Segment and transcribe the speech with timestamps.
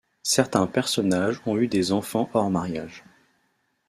[0.23, 3.03] Certains personnages ont eu des enfants hors mariage.